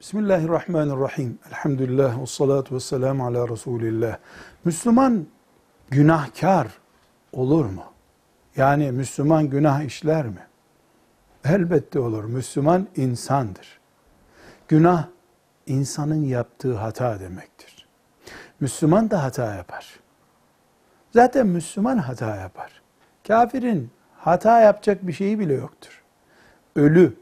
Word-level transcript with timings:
Bismillahirrahmanirrahim. 0.00 1.38
Elhamdülillah 1.48 2.22
ve 2.22 2.26
salatu 2.26 2.74
ve 2.74 2.80
selamu 2.80 3.26
ala 3.26 3.48
Resulillah. 3.48 4.18
Müslüman 4.64 5.26
günahkar 5.90 6.68
olur 7.32 7.64
mu? 7.64 7.84
Yani 8.56 8.92
Müslüman 8.92 9.50
günah 9.50 9.82
işler 9.82 10.26
mi? 10.26 10.46
Elbette 11.44 11.98
olur. 11.98 12.24
Müslüman 12.24 12.88
insandır. 12.96 13.80
Günah 14.68 15.08
insanın 15.66 16.24
yaptığı 16.24 16.74
hata 16.74 17.20
demektir. 17.20 17.86
Müslüman 18.60 19.10
da 19.10 19.22
hata 19.22 19.54
yapar. 19.54 20.00
Zaten 21.12 21.46
Müslüman 21.46 21.98
hata 21.98 22.36
yapar. 22.36 22.82
Kafirin 23.28 23.90
hata 24.18 24.60
yapacak 24.60 25.06
bir 25.06 25.12
şeyi 25.12 25.38
bile 25.38 25.54
yoktur. 25.54 26.02
Ölü 26.76 27.16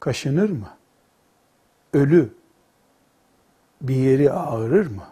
kaşınır 0.00 0.50
mı? 0.50 0.68
Ölü 1.94 2.34
bir 3.82 3.94
yeri 3.94 4.32
ağrır 4.32 4.86
mı? 4.86 5.06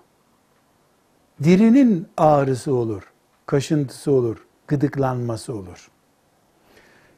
Dirinin 1.42 2.08
ağrısı 2.16 2.74
olur, 2.74 3.12
kaşıntısı 3.46 4.12
olur, 4.12 4.46
gıdıklanması 4.66 5.54
olur. 5.54 5.90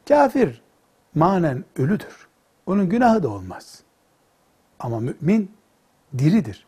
Kafir 0.07 0.61
manen 1.15 1.65
ölüdür. 1.75 2.27
Onun 2.65 2.89
günahı 2.89 3.23
da 3.23 3.29
olmaz. 3.29 3.83
Ama 4.79 4.99
mümin 4.99 5.51
diridir. 6.17 6.65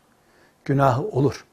Günahı 0.64 1.02
olur. 1.02 1.44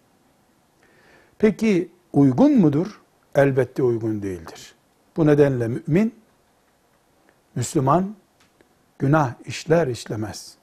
Peki 1.38 1.92
uygun 2.14 2.52
mudur? 2.52 3.02
Elbette 3.36 3.84
uygun 3.84 4.22
değildir. 4.22 4.76
Bu 5.18 5.26
nedenle 5.26 5.68
mümin, 5.68 6.16
Müslüman 7.56 8.16
günah 9.00 9.34
işler 9.46 9.88
işlemez. 9.88 10.58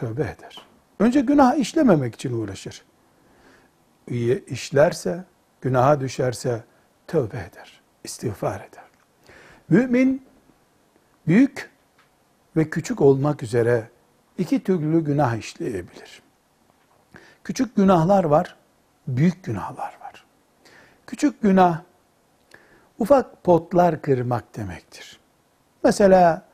Tövbe 0.00 0.22
eder. 0.22 0.66
Önce 0.98 1.20
günah 1.20 1.56
işlememek 1.56 2.14
için 2.14 2.32
uğraşır. 2.32 2.82
İyi 4.08 4.44
işlerse, 4.46 5.24
günaha 5.60 6.00
düşerse 6.00 6.64
tövbe 7.06 7.36
eder. 7.36 7.80
istiğfar 8.04 8.56
eder. 8.56 8.84
Mümin 9.68 10.26
büyük 11.26 11.70
ve 12.56 12.70
küçük 12.70 13.00
olmak 13.00 13.42
üzere 13.42 13.90
iki 14.38 14.64
türlü 14.64 15.04
günah 15.04 15.36
işleyebilir. 15.36 16.22
Küçük 17.44 17.76
günahlar 17.76 18.24
var, 18.24 18.56
büyük 19.08 19.44
günahlar 19.44 19.98
var. 20.00 20.24
Küçük 21.06 21.42
günah 21.42 21.82
ufak 22.98 23.44
potlar 23.44 24.02
kırmak 24.02 24.56
demektir. 24.56 25.20
Mesela 25.84 26.49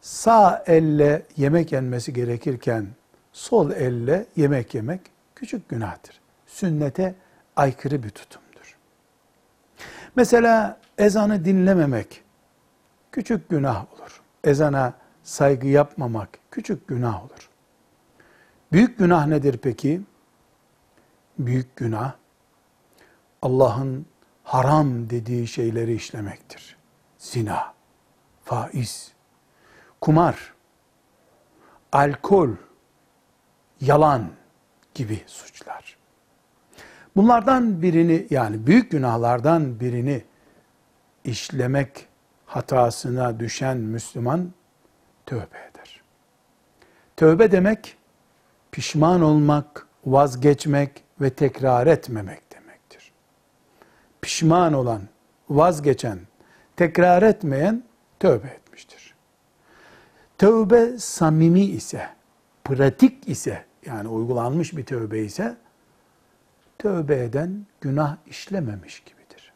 sağ 0.00 0.64
elle 0.66 1.22
yemek 1.36 1.72
yenmesi 1.72 2.12
gerekirken 2.12 2.86
sol 3.32 3.70
elle 3.70 4.26
yemek 4.36 4.74
yemek 4.74 5.00
küçük 5.34 5.68
günahtır. 5.68 6.20
Sünnete 6.46 7.14
aykırı 7.56 8.02
bir 8.02 8.10
tutumdur. 8.10 8.76
Mesela 10.16 10.80
ezanı 10.98 11.44
dinlememek 11.44 12.22
küçük 13.12 13.48
günah 13.48 13.92
olur. 13.92 14.20
Ezana 14.44 14.92
saygı 15.22 15.66
yapmamak 15.66 16.28
küçük 16.50 16.88
günah 16.88 17.24
olur. 17.24 17.50
Büyük 18.72 18.98
günah 18.98 19.26
nedir 19.26 19.58
peki? 19.62 20.00
Büyük 21.38 21.76
günah 21.76 22.12
Allah'ın 23.42 24.06
haram 24.44 25.10
dediği 25.10 25.46
şeyleri 25.46 25.94
işlemektir. 25.94 26.76
Zina, 27.18 27.74
faiz, 28.44 29.12
kumar, 30.00 30.54
alkol, 31.92 32.50
yalan 33.80 34.30
gibi 34.94 35.22
suçlar. 35.26 35.96
Bunlardan 37.16 37.82
birini 37.82 38.26
yani 38.30 38.66
büyük 38.66 38.90
günahlardan 38.90 39.80
birini 39.80 40.24
işlemek 41.24 42.08
hatasına 42.46 43.40
düşen 43.40 43.76
Müslüman 43.76 44.52
tövbe 45.26 45.58
eder. 45.70 46.00
Tövbe 47.16 47.52
demek 47.52 47.96
pişman 48.72 49.22
olmak, 49.22 49.86
vazgeçmek 50.06 51.04
ve 51.20 51.30
tekrar 51.30 51.86
etmemek 51.86 52.52
demektir. 52.52 53.12
Pişman 54.20 54.72
olan, 54.72 55.02
vazgeçen, 55.50 56.18
tekrar 56.76 57.22
etmeyen 57.22 57.84
tövbe 58.20 58.48
etmiştir. 58.48 59.09
Tövbe 60.40 60.98
samimi 60.98 61.60
ise, 61.60 62.08
pratik 62.64 63.28
ise, 63.28 63.64
yani 63.86 64.08
uygulanmış 64.08 64.76
bir 64.76 64.86
tövbe 64.86 65.18
ise, 65.18 65.56
tövbe 66.78 67.24
eden 67.24 67.66
günah 67.80 68.16
işlememiş 68.26 69.00
gibidir. 69.00 69.52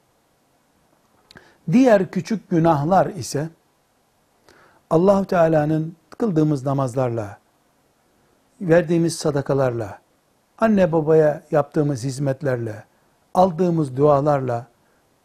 Diğer 1.73 2.11
küçük 2.11 2.51
günahlar 2.51 3.07
ise, 3.07 3.49
allah 4.91 5.25
Teala'nın 5.25 5.97
kıldığımız 6.11 6.67
namazlarla, 6.67 7.39
verdiğimiz 8.61 9.17
sadakalarla, 9.17 9.99
anne 10.59 10.93
babaya 10.93 11.43
yaptığımız 11.51 12.05
hizmetlerle, 12.05 12.85
aldığımız 13.35 13.97
dualarla, 13.97 14.67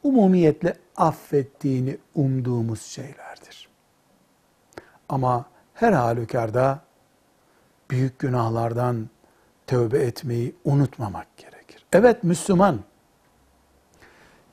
umumiyetle 0.03 0.73
affettiğini 0.97 1.97
umduğumuz 2.15 2.81
şeylerdir. 2.81 3.69
Ama 5.09 5.45
her 5.73 5.93
halükarda 5.93 6.79
büyük 7.89 8.19
günahlardan 8.19 9.09
tövbe 9.67 9.99
etmeyi 9.99 10.55
unutmamak 10.63 11.37
gerekir. 11.37 11.85
Evet 11.93 12.23
Müslüman 12.23 12.79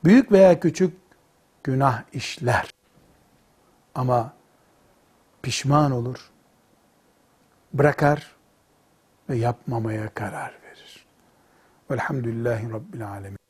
büyük 0.03 0.31
veya 0.31 0.59
küçük 0.59 0.97
günah 1.63 2.03
işler. 2.13 2.73
Ama 3.95 4.33
pişman 5.41 5.91
olur, 5.91 6.31
bırakar 7.73 8.35
ve 9.29 9.35
yapmamaya 9.35 10.13
karar 10.13 10.53
verir. 10.63 11.05
Velhamdülillahi 11.91 12.73
Rabbil 12.73 13.09
Alemin. 13.09 13.46